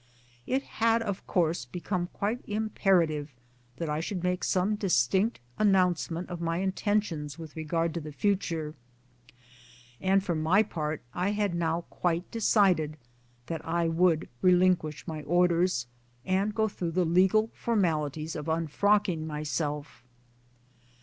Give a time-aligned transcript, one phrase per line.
[0.47, 3.35] It had of course become quite imperative
[3.77, 8.73] that I should make some distinct announcement of my intentions with regard to the future;
[10.01, 12.97] and for my part I had now quite decided
[13.45, 15.85] that I would relinquish my Orders,
[16.25, 20.03] and go through the legal formalities of unfrocking myself.